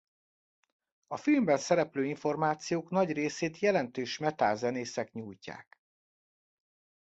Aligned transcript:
A 1.07 1.17
filmben 1.17 1.57
szereplő 1.57 2.05
információk 2.05 2.89
nagy 2.89 3.11
részét 3.13 3.59
jelentős 3.59 4.17
metal 4.17 4.55
zenészek 4.55 5.13
nyújtják. 5.13 5.79